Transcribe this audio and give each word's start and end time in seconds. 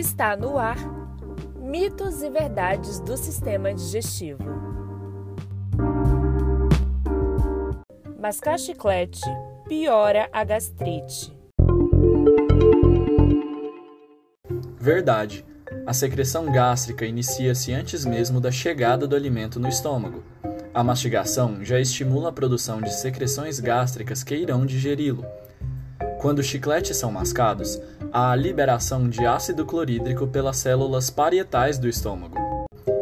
Está 0.00 0.34
no 0.34 0.56
ar 0.56 0.78
Mitos 1.60 2.22
e 2.22 2.30
Verdades 2.30 3.00
do 3.00 3.18
Sistema 3.18 3.74
Digestivo. 3.74 4.42
Mascar 8.18 8.58
chiclete 8.58 9.20
piora 9.68 10.26
a 10.32 10.42
gastrite. 10.42 11.36
Verdade. 14.78 15.44
A 15.86 15.92
secreção 15.92 16.50
gástrica 16.50 17.04
inicia-se 17.04 17.74
antes 17.74 18.06
mesmo 18.06 18.40
da 18.40 18.50
chegada 18.50 19.06
do 19.06 19.14
alimento 19.14 19.60
no 19.60 19.68
estômago. 19.68 20.24
A 20.72 20.82
mastigação 20.82 21.62
já 21.62 21.78
estimula 21.78 22.30
a 22.30 22.32
produção 22.32 22.80
de 22.80 22.90
secreções 22.90 23.60
gástricas 23.60 24.24
que 24.24 24.34
irão 24.34 24.64
digeri-lo. 24.64 25.26
Quando 26.20 26.40
os 26.40 26.46
chicletes 26.46 26.98
são 26.98 27.10
mascados, 27.10 27.80
há 28.12 28.32
a 28.32 28.36
liberação 28.36 29.08
de 29.08 29.24
ácido 29.24 29.64
clorídrico 29.64 30.26
pelas 30.26 30.58
células 30.58 31.08
parietais 31.08 31.78
do 31.78 31.88
estômago, 31.88 32.36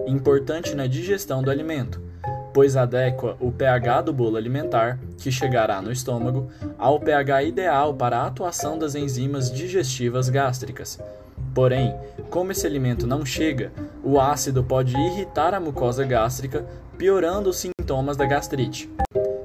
importante 0.06 0.72
na 0.72 0.86
digestão 0.86 1.42
do 1.42 1.50
alimento, 1.50 2.00
pois 2.54 2.76
adequa 2.76 3.36
o 3.40 3.50
pH 3.50 4.02
do 4.02 4.12
bolo 4.12 4.36
alimentar, 4.36 5.00
que 5.18 5.32
chegará 5.32 5.82
no 5.82 5.90
estômago, 5.90 6.48
ao 6.78 7.00
pH 7.00 7.42
ideal 7.42 7.92
para 7.92 8.18
a 8.18 8.26
atuação 8.28 8.78
das 8.78 8.94
enzimas 8.94 9.50
digestivas 9.50 10.28
gástricas. 10.28 11.00
Porém, 11.52 11.96
como 12.30 12.52
esse 12.52 12.68
alimento 12.68 13.04
não 13.04 13.26
chega, 13.26 13.72
o 14.04 14.20
ácido 14.20 14.62
pode 14.62 14.96
irritar 14.96 15.54
a 15.54 15.60
mucosa 15.60 16.04
gástrica, 16.04 16.64
piorando 16.96 17.50
os 17.50 17.56
sintomas 17.56 18.16
da 18.16 18.26
gastrite. 18.26 18.88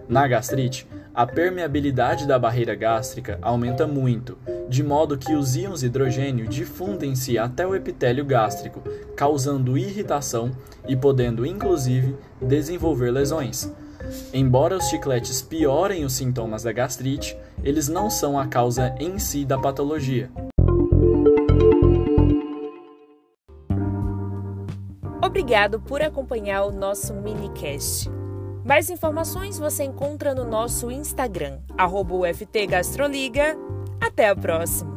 Na 0.07 0.27
gastrite, 0.27 0.87
a 1.13 1.27
permeabilidade 1.27 2.25
da 2.25 2.39
barreira 2.39 2.73
gástrica 2.73 3.37
aumenta 3.39 3.85
muito, 3.85 4.35
de 4.67 4.81
modo 4.81 5.17
que 5.17 5.35
os 5.35 5.55
íons 5.55 5.83
hidrogênio 5.83 6.47
difundem-se 6.47 7.37
até 7.37 7.67
o 7.67 7.75
epitélio 7.75 8.25
gástrico, 8.25 8.81
causando 9.15 9.77
irritação 9.77 10.51
e 10.87 10.95
podendo 10.95 11.45
inclusive 11.45 12.15
desenvolver 12.41 13.11
lesões. 13.11 13.71
Embora 14.33 14.75
os 14.75 14.85
chicletes 14.89 15.41
piorem 15.41 16.03
os 16.03 16.13
sintomas 16.13 16.63
da 16.63 16.71
gastrite, 16.71 17.37
eles 17.63 17.87
não 17.87 18.09
são 18.09 18.37
a 18.37 18.47
causa 18.47 18.95
em 18.99 19.19
si 19.19 19.45
da 19.45 19.57
patologia. 19.57 20.31
Obrigado 25.21 25.79
por 25.79 26.01
acompanhar 26.01 26.63
o 26.63 26.71
nosso 26.71 27.13
minicast. 27.13 28.09
Mais 28.65 28.89
informações 28.89 29.59
você 29.59 29.83
encontra 29.83 30.33
no 30.33 30.45
nosso 30.45 30.89
Instagram, 30.89 31.59
arroba. 31.77 32.15
Até 33.99 34.29
a 34.29 34.35
próxima! 34.35 34.92